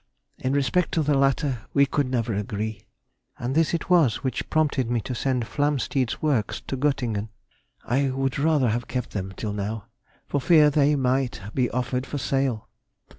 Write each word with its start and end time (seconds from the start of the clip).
In 0.39 0.53
respect 0.53 0.91
to 0.93 1.03
the 1.03 1.13
latter 1.15 1.67
we 1.75 1.87
never 1.95 2.31
could 2.33 2.39
agree. 2.41 2.87
And 3.37 3.53
this 3.53 3.71
it 3.71 3.87
was 3.87 4.23
which 4.23 4.49
prompted 4.49 4.89
me 4.89 4.99
to 5.01 5.13
send 5.13 5.45
Flamsteed's 5.45 6.23
works 6.23 6.59
to 6.61 6.75
Göttingen 6.75 7.29
(I 7.85 8.09
would 8.09 8.39
rather 8.39 8.69
have 8.71 8.87
kept 8.87 9.11
them 9.11 9.31
till 9.37 9.53
now) 9.53 9.85
for 10.27 10.41
fear 10.41 10.71
they 10.71 10.95
might 10.95 11.39
be 11.53 11.69
offered 11.69 12.07
for 12.07 12.17
sale. 12.17 12.67